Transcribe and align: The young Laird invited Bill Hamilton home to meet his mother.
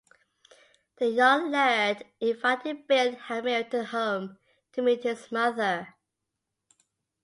The 0.95 1.05
young 1.09 1.51
Laird 1.51 2.03
invited 2.19 2.87
Bill 2.87 3.13
Hamilton 3.13 3.85
home 3.85 4.39
to 4.73 4.81
meet 4.81 5.03
his 5.03 5.31
mother. 5.31 5.93